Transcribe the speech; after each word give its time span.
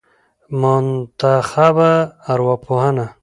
منتخبه 0.61 1.91
ارواپوهنه 2.31 3.07